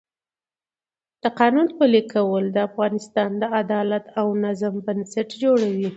د 1.23 1.25
قانون 1.39 1.67
پلي 1.77 2.01
کول 2.13 2.45
د 2.51 2.57
افغانستان 2.69 3.29
د 3.41 3.43
عدالت 3.61 4.05
او 4.19 4.27
نظم 4.43 4.73
بنسټ 4.85 5.29
جوړوي 5.43 5.89